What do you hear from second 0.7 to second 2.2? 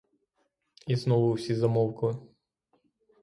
І знову всі замовкли.